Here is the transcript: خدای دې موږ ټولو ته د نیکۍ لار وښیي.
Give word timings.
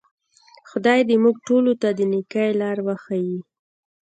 خدای 0.69 0.99
دې 1.09 1.15
موږ 1.23 1.35
ټولو 1.47 1.71
ته 1.81 1.89
د 1.97 1.99
نیکۍ 2.13 2.49
لار 2.61 2.77
وښیي. 2.85 3.37